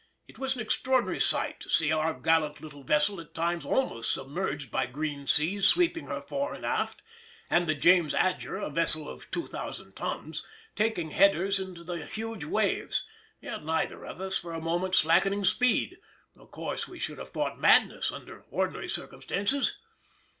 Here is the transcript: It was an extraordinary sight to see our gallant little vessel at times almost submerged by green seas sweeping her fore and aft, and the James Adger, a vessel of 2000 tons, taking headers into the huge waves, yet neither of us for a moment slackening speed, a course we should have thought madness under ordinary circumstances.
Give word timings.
It 0.27 0.39
was 0.39 0.55
an 0.55 0.61
extraordinary 0.61 1.19
sight 1.19 1.59
to 1.59 1.69
see 1.69 1.91
our 1.91 2.11
gallant 2.15 2.59
little 2.59 2.81
vessel 2.83 3.21
at 3.21 3.35
times 3.35 3.63
almost 3.63 4.11
submerged 4.11 4.71
by 4.71 4.87
green 4.87 5.27
seas 5.27 5.67
sweeping 5.67 6.07
her 6.07 6.21
fore 6.21 6.55
and 6.55 6.65
aft, 6.65 7.03
and 7.51 7.67
the 7.67 7.75
James 7.75 8.15
Adger, 8.15 8.59
a 8.65 8.71
vessel 8.71 9.07
of 9.07 9.29
2000 9.29 9.95
tons, 9.95 10.43
taking 10.75 11.11
headers 11.11 11.59
into 11.59 11.83
the 11.83 12.03
huge 12.03 12.45
waves, 12.45 13.05
yet 13.41 13.63
neither 13.63 14.03
of 14.03 14.19
us 14.19 14.39
for 14.39 14.53
a 14.53 14.59
moment 14.59 14.95
slackening 14.95 15.45
speed, 15.45 15.99
a 16.35 16.47
course 16.47 16.87
we 16.87 16.97
should 16.97 17.19
have 17.19 17.29
thought 17.29 17.59
madness 17.59 18.11
under 18.11 18.43
ordinary 18.49 18.89
circumstances. 18.89 19.77